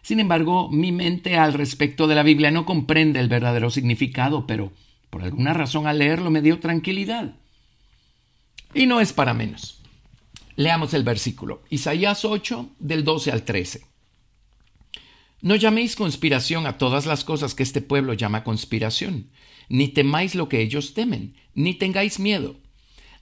[0.05, 4.71] Sin embargo, mi mente al respecto de la Biblia no comprende el verdadero significado, pero
[5.09, 7.37] por alguna razón al leerlo me dio tranquilidad.
[8.75, 9.81] Y no es para menos.
[10.57, 11.63] Leamos el versículo.
[11.71, 13.81] Isaías 8, del 12 al 13.
[15.41, 19.31] No llaméis conspiración a todas las cosas que este pueblo llama conspiración,
[19.69, 22.57] ni temáis lo que ellos temen, ni tengáis miedo.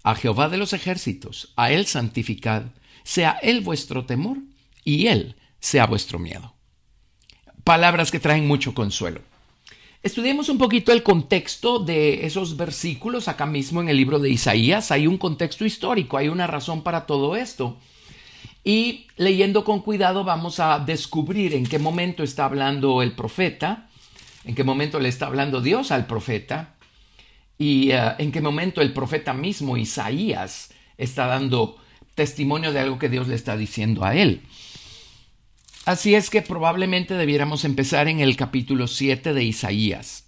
[0.03, 2.73] A Jehová de los ejércitos, a Él santificad,
[3.05, 4.39] sea Él vuestro temor,
[4.83, 6.52] y Él sea vuestro miedo
[7.63, 9.21] palabras que traen mucho consuelo.
[10.03, 14.91] Estudiemos un poquito el contexto de esos versículos acá mismo en el libro de Isaías.
[14.91, 17.77] Hay un contexto histórico, hay una razón para todo esto.
[18.65, 23.87] Y leyendo con cuidado vamos a descubrir en qué momento está hablando el profeta,
[24.43, 26.75] en qué momento le está hablando Dios al profeta
[27.57, 31.77] y eh, en qué momento el profeta mismo, Isaías, está dando
[32.15, 34.41] testimonio de algo que Dios le está diciendo a él.
[35.85, 40.25] Así es que probablemente debiéramos empezar en el capítulo 7 de Isaías.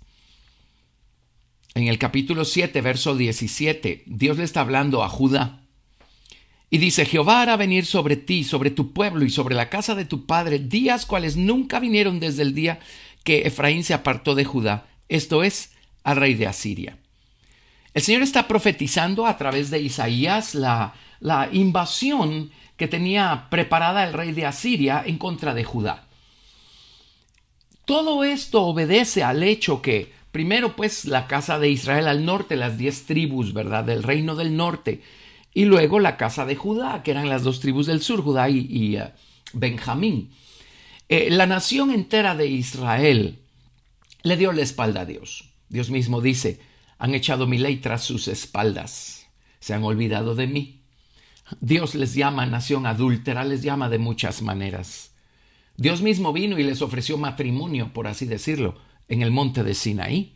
[1.75, 5.61] En el capítulo 7, verso 17, Dios le está hablando a Judá.
[6.69, 10.03] Y dice, Jehová hará venir sobre ti, sobre tu pueblo y sobre la casa de
[10.03, 12.79] tu padre días cuales nunca vinieron desde el día
[13.23, 15.71] que Efraín se apartó de Judá, esto es,
[16.03, 16.97] al rey de Asiria.
[17.93, 24.13] El Señor está profetizando a través de Isaías la, la invasión que tenía preparada el
[24.13, 26.07] rey de Asiria en contra de Judá.
[27.85, 32.77] Todo esto obedece al hecho que, primero, pues la casa de Israel al norte, las
[32.77, 35.01] diez tribus, ¿verdad?, del reino del norte,
[35.53, 38.97] y luego la casa de Judá, que eran las dos tribus del sur, Judá y,
[38.97, 39.11] eh,
[39.53, 40.31] Benjamín.
[41.07, 43.39] Eh, la nación entera de Israel
[44.23, 45.51] le dio la espalda a Dios.
[45.69, 46.59] Dios mismo dice,
[46.97, 49.27] han echado mi ley tras sus espaldas,
[49.59, 50.81] se han olvidado de mí.
[51.59, 55.11] Dios les llama nación adúltera, les llama de muchas maneras.
[55.77, 58.75] Dios mismo vino y les ofreció matrimonio, por así decirlo,
[59.07, 60.35] en el monte de Sinaí.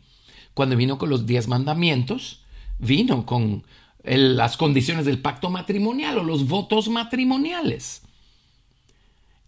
[0.54, 2.44] Cuando vino con los diez mandamientos,
[2.78, 3.64] vino con
[4.04, 8.02] las condiciones del pacto matrimonial o los votos matrimoniales.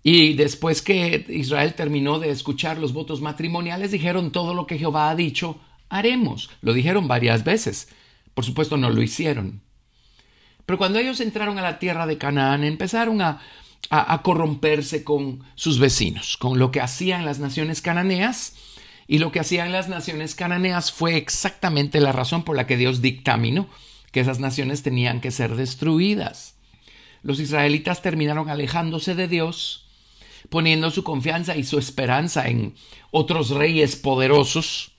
[0.02, 5.10] Y después que Israel terminó de escuchar los votos matrimoniales, dijeron todo lo que Jehová
[5.10, 6.50] ha dicho, haremos.
[6.60, 7.88] Lo dijeron varias veces.
[8.34, 9.60] Por supuesto no lo hicieron.
[10.66, 13.40] Pero cuando ellos entraron a la tierra de Canaán, empezaron a,
[14.22, 18.54] corromperse con sus vecinos, con lo que hacían las naciones cananeas.
[19.08, 23.02] Y lo que hacían las naciones cananeas fue exactamente la razón por la que Dios
[23.02, 23.68] dictaminó
[24.12, 26.54] que esas naciones tenían que ser destruidas.
[27.22, 29.86] Los israelitas terminaron alejándose de Dios,
[30.48, 32.74] poniendo su confianza y su esperanza en
[33.10, 34.92] otros reyes poderosos,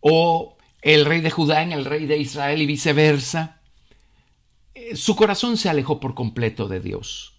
[0.00, 3.59] o el rey de Judá en el rey de Israel y viceversa.
[4.94, 7.34] Su corazón se alejó por completo de Dios.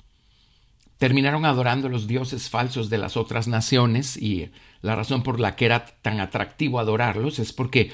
[0.97, 4.51] Terminaron adorando los dioses falsos de las otras naciones y
[4.81, 7.91] la razón por la que era tan atractivo adorarlos es porque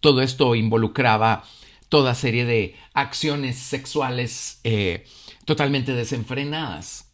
[0.00, 1.44] todo esto involucraba
[1.88, 5.06] toda serie de acciones sexuales eh,
[5.44, 7.12] totalmente desenfrenadas.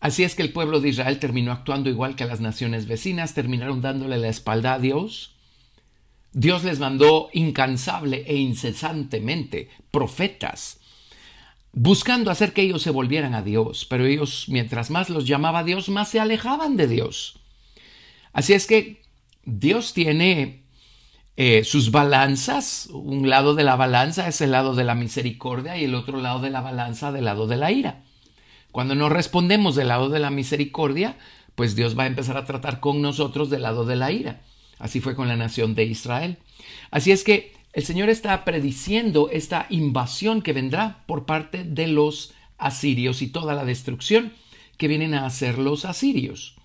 [0.00, 3.80] Así es que el pueblo de Israel terminó actuando igual que las naciones vecinas, terminaron
[3.80, 5.34] dándole la espalda a Dios,
[6.38, 10.78] Dios les mandó incansable e incesantemente profetas,
[11.72, 15.88] buscando hacer que ellos se volvieran a Dios, pero ellos, mientras más los llamaba Dios,
[15.88, 17.40] más se alejaban de Dios.
[18.32, 19.02] Así es que
[19.46, 20.62] Dios tiene
[21.36, 25.86] eh, sus balanzas, un lado de la balanza es el lado de la misericordia y
[25.86, 28.04] el otro lado de la balanza del lado de la ira.
[28.70, 31.16] Cuando no respondemos del lado de la misericordia,
[31.56, 34.42] pues Dios va a empezar a tratar con nosotros del lado de la ira.
[34.78, 36.38] Así fue con la nación de Israel.
[36.90, 42.32] Así es que el Señor está prediciendo esta invasión que vendrá por parte de los
[42.56, 44.32] asirios y toda la destrucción
[44.76, 46.56] que vienen a hacer los asirios.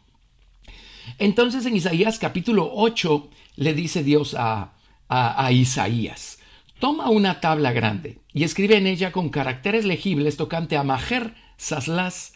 [1.20, 4.74] Entonces en Isaías capítulo 8 le dice Dios a,
[5.10, 6.40] a, Isaías,
[6.80, 12.34] toma una tabla grande y escribe en ella con caracteres legibles tocante a Majer Saslas,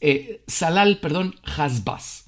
[0.00, 2.21] eh, Salal, perdón, Hasbas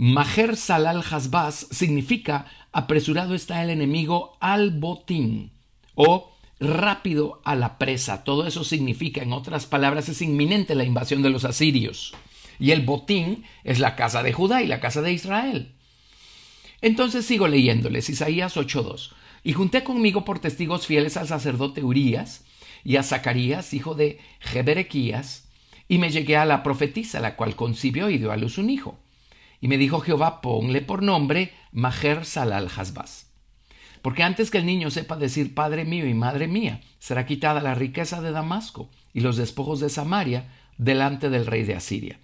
[0.00, 5.50] Majer Salal Hasbaz significa apresurado está el enemigo al botín
[5.96, 8.22] o rápido a la presa.
[8.22, 12.14] Todo eso significa, en otras palabras, es inminente la invasión de los asirios.
[12.60, 15.72] y el botín es la casa de Judá y la casa de Israel.
[16.80, 19.10] Entonces sigo leyéndoles Isaías 8.2.
[19.42, 22.44] Y junté conmigo por testigos fieles al sacerdote Urías
[22.84, 25.48] y a Zacarías, hijo de Jeberequías,
[25.88, 29.00] y me llegué a la profetisa, la cual concibió y dio a luz un hijo.
[29.60, 33.26] Y me dijo Jehová, ponle por nombre Majer Salal Hasbaz.
[34.02, 37.74] Porque antes que el niño sepa decir Padre mío y Madre mía, será quitada la
[37.74, 42.18] riqueza de Damasco y los despojos de Samaria delante del rey de Asiria.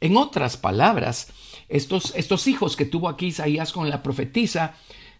[0.00, 1.28] En otras palabras,
[1.68, 4.74] estos, estos hijos que tuvo aquí Isaías con la profetisa,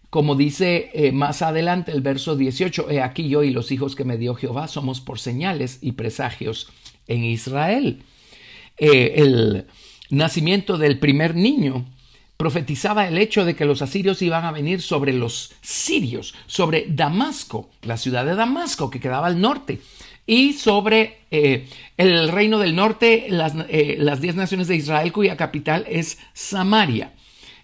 [0.09, 4.05] como dice eh, más adelante el verso 18, he aquí yo y los hijos que
[4.05, 6.69] me dio Jehová somos por señales y presagios
[7.07, 8.03] en Israel.
[8.77, 9.65] Eh, el
[10.09, 11.85] nacimiento del primer niño
[12.37, 17.69] profetizaba el hecho de que los asirios iban a venir sobre los sirios, sobre Damasco,
[17.83, 19.79] la ciudad de Damasco que quedaba al norte,
[20.27, 21.67] y sobre eh,
[21.97, 27.13] el reino del norte, las, eh, las diez naciones de Israel cuya capital es Samaria.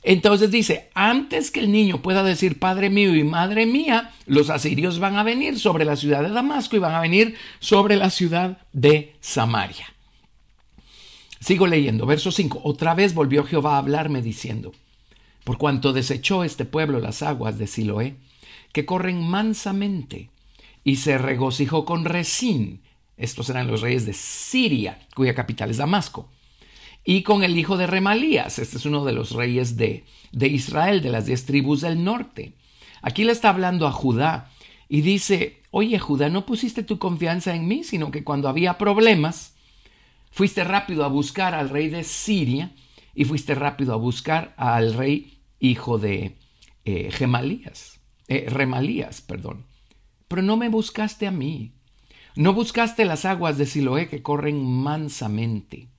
[0.04, 5.00] Entonces dice, antes que el niño pueda decir Padre mío y Madre mía, los asirios
[5.00, 8.58] van a venir sobre la ciudad de Damasco y van a venir sobre la ciudad
[8.74, 9.91] de Samaria.
[11.42, 12.62] Sigo leyendo, verso 5.
[12.64, 14.74] Otra vez volvió Jehová a hablarme diciendo,
[15.44, 18.16] por cuanto desechó este pueblo las aguas de Siloé,
[18.72, 20.30] que corren mansamente,
[20.84, 22.82] y se regocijó con Resín,
[23.18, 26.30] estos eran los reyes de Siria, cuya capital es Damasco,
[27.04, 31.02] y con el hijo de Remalías, este es uno de los reyes de, de Israel,
[31.02, 32.54] de las diez tribus del norte.
[33.02, 34.52] Aquí le está hablando a Judá
[34.88, 39.51] y dice, oye Judá, no pusiste tu confianza en mí, sino que cuando había problemas,
[40.32, 42.72] Fuiste rápido a buscar al rey de Siria
[43.14, 46.38] y fuiste rápido a buscar al rey hijo de
[46.86, 49.68] eh, Gemalías, eh, Remalías, perdón.
[50.28, 51.74] Pero no me buscaste a mí.
[52.36, 55.90] No buscaste las aguas de Siloé que corren mansamente.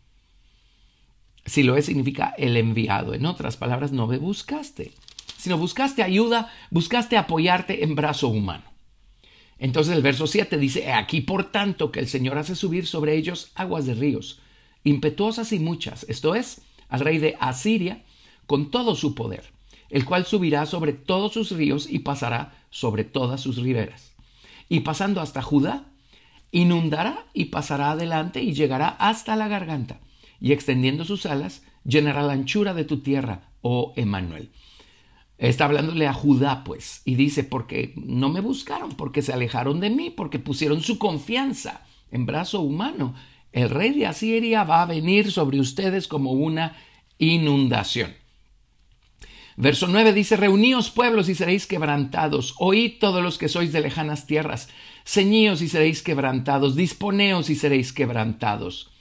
[1.45, 3.13] Siloé significa el enviado.
[3.13, 4.93] En otras palabras, no me buscaste,
[5.37, 8.72] sino buscaste ayuda, buscaste apoyarte en brazo humano.
[9.63, 13.53] Entonces el verso 7 dice, aquí por tanto que el Señor hace subir sobre ellos
[13.55, 14.41] aguas de ríos,
[14.83, 18.03] impetuosas y muchas, esto es, al rey de Asiria,
[18.49, 19.53] con todo su poder,
[19.89, 24.17] el cual subirá sobre todos sus ríos y pasará sobre todas sus riberas.
[24.69, 25.85] Y pasando hasta Judá,
[26.51, 30.01] inundará y pasará adelante y llegará hasta la garganta,
[30.41, 34.51] y extendiendo sus alas, llenará la anchura de tu tierra, oh Emmanuel.
[35.43, 39.91] Está hablándole a Judá, pues, y dice, porque no me buscaron, porque se alejaron de
[39.91, 43.17] mí, porque pusieron su confianza en brazo humano.
[43.51, 46.77] El rey de Asiria va a venir sobre ustedes como una
[47.19, 48.15] inundación.
[49.57, 54.29] Verso 9 dice, Reuníos pueblos y seréis quebrantados, oíd todos los que sois de lejanas
[54.29, 54.69] tierras,
[55.05, 58.92] ceñíos y seréis quebrantados, disponeos y seréis quebrantados.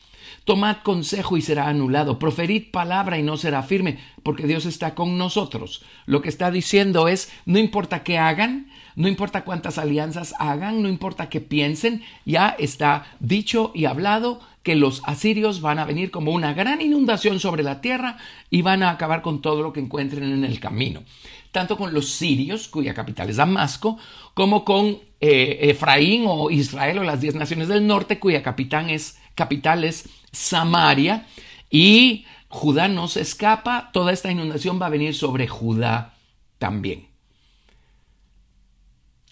[0.43, 2.17] Tomad consejo y será anulado.
[2.17, 5.83] Proferid palabra y no será firme, porque Dios está con nosotros.
[6.05, 10.89] Lo que está diciendo es, no importa qué hagan, no importa cuántas alianzas hagan, no
[10.89, 16.31] importa qué piensen, ya está dicho y hablado que los asirios van a venir como
[16.31, 18.17] una gran inundación sobre la tierra
[18.49, 21.03] y van a acabar con todo lo que encuentren en el camino.
[21.51, 23.97] Tanto con los sirios, cuya capital es Damasco,
[24.33, 28.43] como con eh, Efraín o Israel o las diez naciones del norte, cuya
[28.89, 31.25] es, capital es Samaria
[31.69, 36.15] y Judá no se escapa, toda esta inundación va a venir sobre Judá
[36.59, 37.07] también.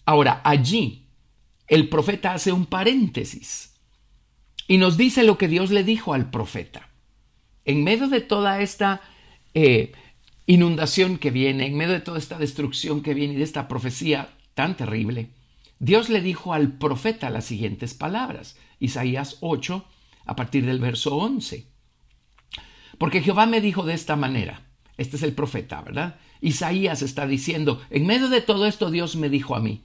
[0.05, 1.05] Ahora, allí
[1.67, 3.68] el profeta hace un paréntesis
[4.69, 6.89] y nos dice lo que Dios le dijo al profeta.
[7.65, 9.01] En medio de toda esta
[9.55, 9.93] eh,
[10.45, 14.29] inundación que viene, en medio de toda esta destrucción que viene y de esta profecía
[14.53, 15.31] tan terrible,
[15.79, 18.57] Dios le dijo al profeta las siguientes palabras.
[18.79, 19.85] Isaías 8,
[20.27, 21.65] a partir del verso 11.
[22.99, 26.19] Porque Jehová me dijo de esta manera, este es el profeta, ¿verdad?
[26.41, 29.81] Isaías está diciendo, en medio de todo esto Dios me dijo a mí,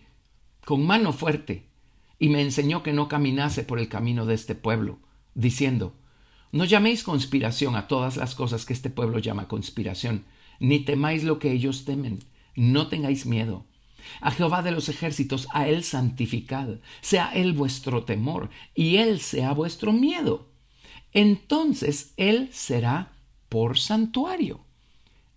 [0.63, 1.71] con mano fuerte,
[2.19, 4.99] y me enseñó que no caminase por el camino de este pueblo,
[5.35, 5.95] diciendo,
[6.53, 10.25] no llaméis conspiración a todas las cosas que este pueblo llama conspiración,
[10.61, 12.21] ni temáis lo que ellos temen,
[12.55, 13.67] no tengáis miedo.
[14.21, 19.53] A Jehová de los ejércitos, a Él santificad, sea Él vuestro temor, y Él sea
[19.53, 20.49] vuestro miedo.
[21.13, 23.13] Entonces Él será
[23.49, 24.61] por santuario.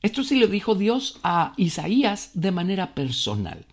[0.02, 3.66] Esto sí lo dijo Dios a Isaías de manera personal.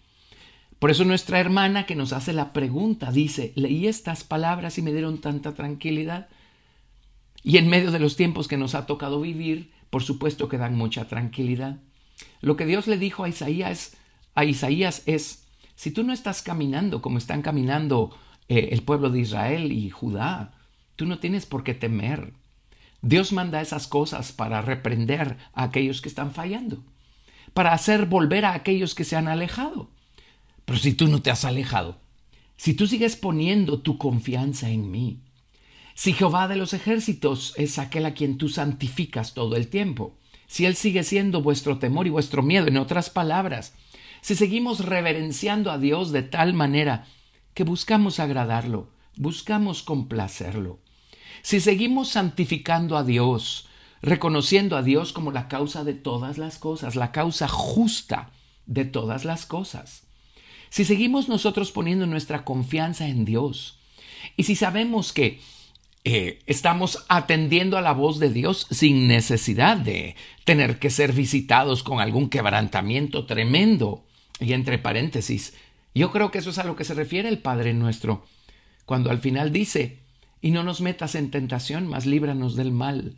[0.79, 4.93] Por eso nuestra hermana que nos hace la pregunta dice, leí estas palabras y me
[4.93, 6.29] dieron tanta tranquilidad.
[7.43, 10.77] Y en medio de los tiempos que nos ha tocado vivir, por supuesto que dan
[10.77, 11.79] mucha tranquilidad.
[12.41, 13.97] Lo que Dios le dijo a Isaías
[14.43, 18.17] Isaías es, si tú no estás caminando como están caminando
[18.49, 20.55] eh, el pueblo de Israel y Judá,
[20.97, 22.33] tú no tienes por qué temer.
[23.01, 26.83] Dios manda esas cosas para reprender a aquellos que están fallando,
[27.53, 29.91] para hacer volver a aquellos que se han alejado.
[30.65, 32.01] Pero si tú no te has alejado,
[32.57, 35.21] si tú sigues poniendo tu confianza en mí,
[35.95, 40.17] si Jehová de los ejércitos es aquel a quien tú santificas todo el tiempo,
[40.47, 43.75] si Él sigue siendo vuestro temor y vuestro miedo, en otras palabras,
[44.21, 47.07] si seguimos reverenciando a Dios de tal manera
[47.55, 50.81] que buscamos agradarlo, buscamos complacerlo,
[51.43, 53.69] si seguimos santificando a Dios,
[54.01, 58.31] reconociendo a Dios como la causa de todas las cosas, la causa justa
[58.67, 60.04] de todas las cosas,
[60.75, 63.79] si seguimos nosotros poniendo nuestra confianza en Dios,
[64.37, 65.39] y si sabemos que
[66.03, 71.85] eh, estamos atendiendo a la voz de Dios sin necesidad de tener que ser visitados
[71.85, 74.05] con algún quebrantamiento tremendo,
[74.41, 75.55] y entre paréntesis,
[75.95, 78.27] yo creo que eso es a lo que se refiere el Padre nuestro,
[78.85, 80.01] cuando al final dice,
[80.43, 83.15] y no nos metas en tentación, mas líbranos del mal.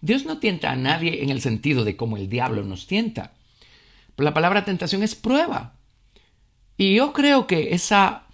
[0.00, 3.34] Dios no tienta a nadie en el sentido de como el diablo nos tienta.
[4.16, 5.77] La palabra tentación es prueba.
[6.78, 8.28] Y yo creo que esa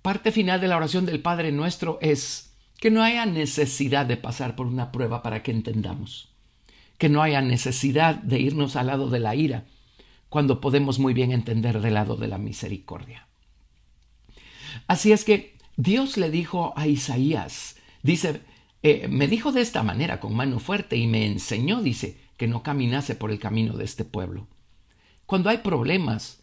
[0.00, 4.56] parte final de la oración del Padre nuestro es que no haya necesidad de pasar
[4.56, 6.30] por una prueba para que entendamos.
[6.96, 9.66] Que no haya necesidad de irnos al lado de la ira,
[10.30, 13.28] cuando podemos muy bien entender del lado de la misericordia.
[14.86, 18.40] Así es que Dios le dijo a Isaías, dice,
[18.82, 22.62] eh, me dijo de esta manera con mano fuerte y me enseñó, dice, que no
[22.62, 24.48] caminase por el camino de este pueblo.
[25.26, 26.41] Cuando hay problemas,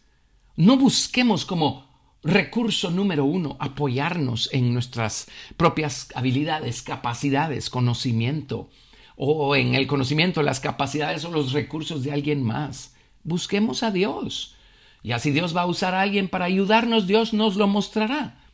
[0.60, 1.88] no busquemos como
[2.22, 5.26] recurso número uno apoyarnos en nuestras
[5.56, 8.68] propias habilidades, capacidades, conocimiento,
[9.16, 12.94] o en el conocimiento, las capacidades o los recursos de alguien más.
[13.24, 14.54] Busquemos a Dios.
[15.02, 18.44] Y así Dios va a usar a alguien para ayudarnos, Dios nos lo mostrará.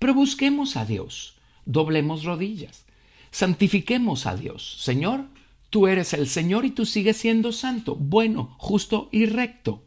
[0.00, 1.36] Pero busquemos a Dios.
[1.64, 2.86] Doblemos rodillas.
[3.30, 4.78] Santifiquemos a Dios.
[4.80, 5.26] Señor,
[5.70, 9.84] tú eres el Señor y tú sigues siendo santo, bueno, justo y recto.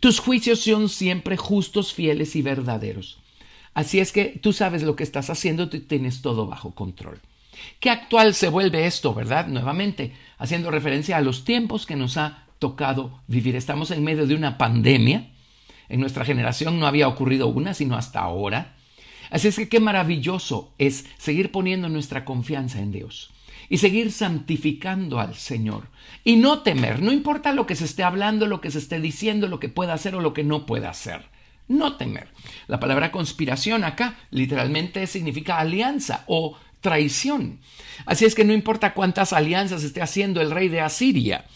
[0.00, 3.18] Tus juicios son siempre justos, fieles y verdaderos.
[3.74, 7.20] Así es que tú sabes lo que estás haciendo, tú tienes todo bajo control.
[7.80, 9.46] Qué actual se vuelve esto, ¿verdad?
[9.46, 13.56] Nuevamente, haciendo referencia a los tiempos que nos ha tocado vivir.
[13.56, 15.30] Estamos en medio de una pandemia.
[15.88, 18.74] En nuestra generación no había ocurrido una, sino hasta ahora.
[19.30, 23.30] Así es que qué maravilloso es seguir poniendo nuestra confianza en Dios
[23.72, 25.88] y seguir santificando al Señor
[26.24, 29.48] y no temer, no importa lo que se esté hablando, lo que se esté diciendo,
[29.48, 31.22] lo que pueda hacer o lo que no pueda hacer.
[31.68, 32.28] No temer.
[32.66, 37.60] La palabra conspiración acá literalmente significa alianza o traición.
[38.04, 41.46] Así es que no importa cuántas alianzas esté haciendo el rey de Asiria,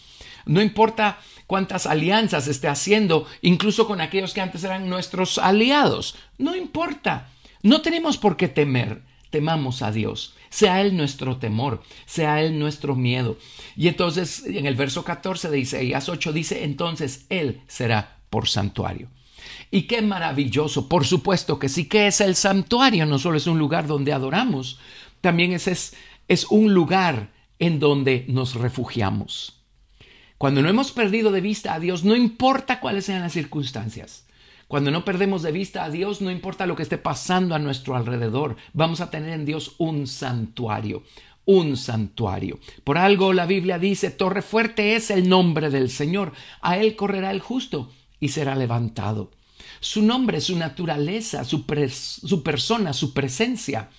[0.47, 6.15] no importa cuántas alianzas esté haciendo, incluso con aquellos que antes eran nuestros aliados.
[6.39, 7.29] No importa.
[7.61, 9.03] No tenemos por qué temer.
[9.29, 10.33] Temamos a Dios.
[10.49, 13.37] Sea Él nuestro temor, sea Él nuestro miedo.
[13.75, 19.09] Y entonces en el verso 14 de Isaías 8 dice, entonces Él será por santuario.
[19.71, 23.59] Y qué maravilloso, por supuesto que sí que es el santuario, no solo es un
[23.59, 24.79] lugar donde adoramos,
[25.21, 25.95] también es, es,
[26.27, 29.61] es un lugar en donde nos refugiamos.
[30.37, 34.26] Cuando no hemos perdido de vista a Dios, no importa cuáles sean las circunstancias.
[34.67, 37.95] Cuando no perdemos de vista a Dios, no importa lo que esté pasando a nuestro
[37.95, 41.03] alrededor, vamos a tener en Dios un santuario,
[41.45, 42.59] un santuario.
[42.83, 47.31] Por algo la Biblia dice, torre fuerte es el nombre del Señor, a él correrá
[47.31, 49.31] el justo y será levantado.
[49.79, 53.89] Su nombre, su naturaleza, su, persona, su presencia,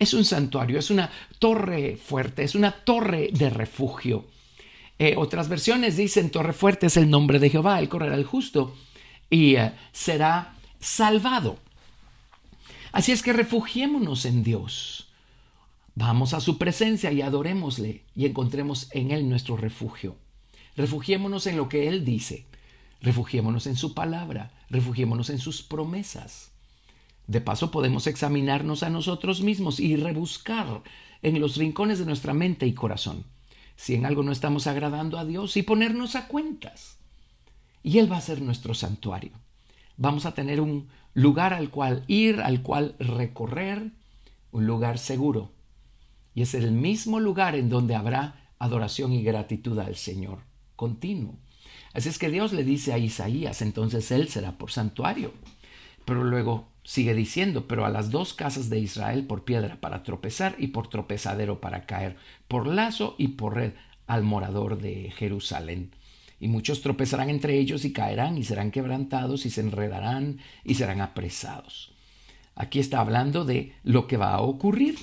[0.00, 4.26] es un santuario, es una torre fuerte, es una torre de refugio.
[4.98, 8.74] Eh, otras versiones dicen, Torre fuerte es el nombre de Jehová, él correrá el justo
[9.30, 11.58] y eh, será salvado.
[12.92, 15.08] Así es que refugiémonos en Dios.
[15.94, 20.16] Vamos a su presencia y adorémosle y encontremos en Él nuestro refugio.
[20.76, 22.46] Refugiémonos en lo que Él dice.
[23.00, 24.52] Refugiémonos en su palabra.
[24.70, 26.52] Refugiémonos en sus promesas.
[27.26, 30.82] De paso podemos examinarnos a nosotros mismos y rebuscar
[31.22, 33.24] en los rincones de nuestra mente y corazón
[33.78, 36.98] si en algo no estamos agradando a Dios y ponernos a cuentas.
[37.82, 39.32] Y Él va a ser nuestro santuario.
[39.96, 43.92] Vamos a tener un lugar al cual ir, al cual recorrer,
[44.52, 45.52] un lugar seguro.
[46.34, 50.40] Y es el mismo lugar en donde habrá adoración y gratitud al Señor,
[50.76, 51.36] continuo.
[51.92, 55.32] Así es que Dios le dice a Isaías, entonces Él será por santuario.
[56.04, 60.56] Pero luego Sigue diciendo, pero a las dos casas de Israel por piedra para tropezar
[60.56, 62.16] y por tropezadero para caer,
[62.48, 63.72] por lazo y por red
[64.06, 65.90] al morador de Jerusalén.
[66.40, 71.00] Y muchos tropezarán entre ellos y caerán y serán quebrantados y se enredarán y serán
[71.00, 71.92] apresados.
[72.54, 74.98] Aquí está hablando de lo que va a ocurrir.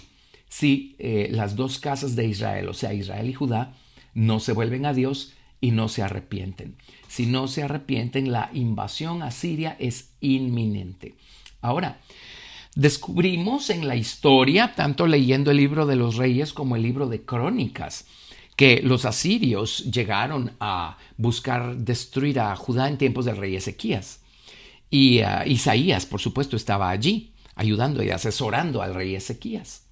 [0.49, 3.73] si eh, las dos casas de Israel, o sea, Israel y Judá,
[4.13, 6.75] no se vuelven a Dios y no se arrepienten.
[7.07, 11.15] Si no se arrepienten, la invasión a Siria es inminente.
[11.61, 11.99] Ahora,
[12.75, 17.23] descubrimos en la historia, tanto leyendo el libro de los reyes como el libro de
[17.23, 18.05] crónicas,
[18.55, 24.21] que los asirios llegaron a buscar destruir a Judá en tiempos del rey Ezequías.
[24.89, 29.84] Y uh, Isaías, por supuesto, estaba allí, ayudando y asesorando al rey Ezequías.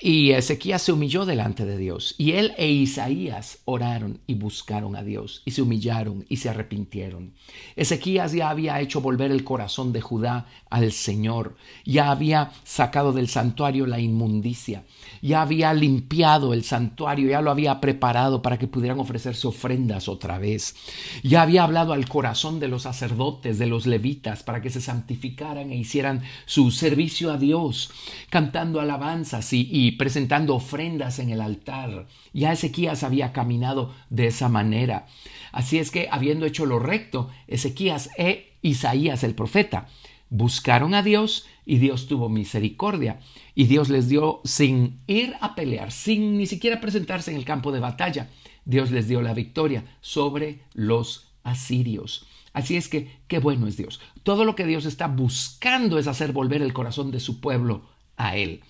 [0.00, 5.04] Y Ezequías se humilló delante de Dios, y él e Isaías oraron y buscaron a
[5.04, 7.32] Dios, y se humillaron y se arrepintieron.
[7.76, 13.28] Ezequías ya había hecho volver el corazón de Judá al Señor, ya había sacado del
[13.28, 14.82] santuario la inmundicia,
[15.22, 20.38] ya había limpiado el santuario, ya lo había preparado para que pudieran ofrecerse ofrendas otra
[20.38, 20.74] vez,
[21.22, 25.70] ya había hablado al corazón de los sacerdotes, de los levitas, para que se santificaran
[25.70, 27.92] e hicieran su servicio a Dios,
[28.28, 32.06] cantando alabanzas y y presentando ofrendas en el altar.
[32.32, 35.06] Ya Ezequías había caminado de esa manera.
[35.52, 39.88] Así es que, habiendo hecho lo recto, Ezequías e Isaías el profeta
[40.30, 43.20] buscaron a Dios y Dios tuvo misericordia.
[43.54, 47.70] Y Dios les dio sin ir a pelear, sin ni siquiera presentarse en el campo
[47.70, 48.30] de batalla.
[48.64, 52.26] Dios les dio la victoria sobre los asirios.
[52.52, 54.00] Así es que, qué bueno es Dios.
[54.22, 57.82] Todo lo que Dios está buscando es hacer volver el corazón de su pueblo
[58.16, 58.62] a Él.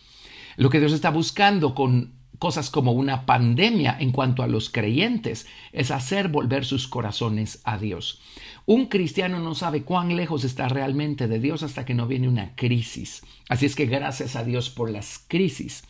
[0.57, 5.47] Lo que Dios está buscando con cosas como una pandemia en cuanto a los creyentes
[5.73, 8.21] es hacer volver sus corazones a Dios.
[8.67, 12.55] Un cristiano no sabe cuán lejos está realmente de Dios hasta que no viene una
[12.57, 13.23] crisis.
[13.49, 15.85] Así es que gracias a Dios por las crisis.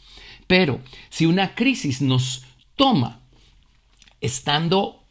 [0.46, 2.44] Pero si una crisis nos
[2.76, 3.20] toma
[4.20, 5.04] estando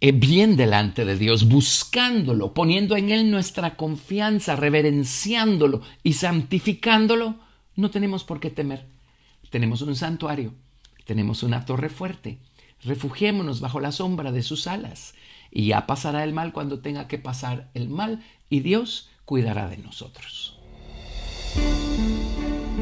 [0.00, 7.43] eh, bien delante de Dios, buscándolo, poniendo en Él nuestra confianza, reverenciándolo y santificándolo,
[7.76, 8.86] no tenemos por qué temer.
[9.50, 10.52] Tenemos un santuario,
[11.04, 12.38] tenemos una torre fuerte.
[12.82, 15.14] Refugiémonos bajo la sombra de sus alas
[15.50, 19.78] y ya pasará el mal cuando tenga que pasar el mal y Dios cuidará de
[19.78, 20.58] nosotros.